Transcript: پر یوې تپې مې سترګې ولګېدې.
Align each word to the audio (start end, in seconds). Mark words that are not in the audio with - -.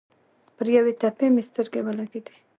پر 0.55 0.67
یوې 0.75 0.93
تپې 1.01 1.27
مې 1.33 1.43
سترګې 1.49 1.81
ولګېدې. 1.83 2.35